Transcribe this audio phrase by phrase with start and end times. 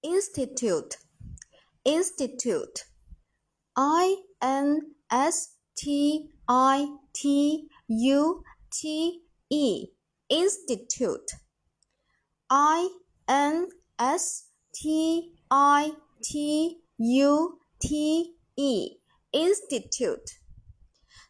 [0.00, 0.98] institute
[1.82, 2.84] institute
[3.74, 9.94] i n s t i t u t e
[10.28, 11.36] institute
[12.48, 12.88] i
[13.26, 19.00] n s t i t u t e
[19.32, 20.38] institute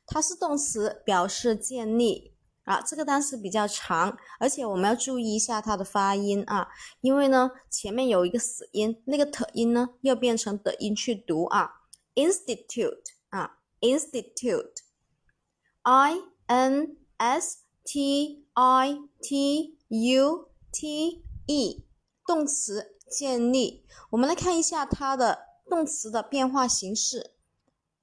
[0.07, 2.30] 它是动词，表示建立
[2.66, 2.82] 啊。
[2.82, 6.68] 这个单词比较长，而且我们要注意一下它的发音啊，
[7.02, 11.78] 因为呢前面有一个死音，那个特音呢要变成的音去读啊。
[12.14, 21.86] Institute 啊，Institute，I N S T I T U T E，
[22.26, 23.86] 动词建立。
[24.10, 27.38] 我们来看一下它的动词的变化形式。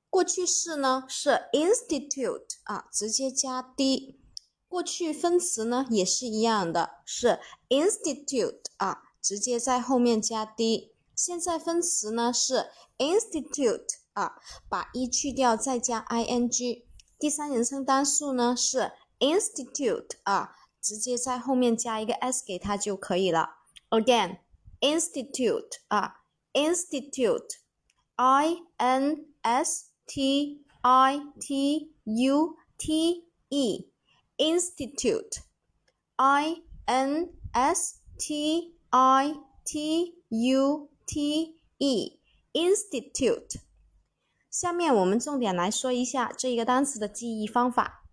[0.08, 4.18] 过去式呢是 institute 啊，直接加 d。
[4.68, 10.92] 过去分词呢也是一样的，是 institute 啊，直接在后面加 d。
[11.14, 14.36] 现在分词呢是 institute 啊，
[14.69, 16.84] 把 e 去掉再加 ing。
[17.19, 23.56] 第三人称单数呢是 institute 啊，直接在后面加一个 s 给它就可以了。
[23.91, 26.20] Again，institute 啊
[26.52, 29.89] ，institute，i n s。
[30.11, 33.92] T I T U T E
[34.38, 35.41] Institute
[36.16, 42.19] I N S T I T U T E
[42.53, 43.59] Institute。
[44.49, 48.03] 下面我们重点来说一下这一个单词的记忆方法。